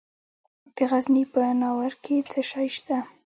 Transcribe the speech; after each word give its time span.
د 0.75 0.77
غزني 0.89 1.23
په 1.33 1.41
ناوور 1.61 1.93
کې 2.03 2.15
څه 2.31 2.41
شی 2.49 2.67
شته؟ 2.75 2.97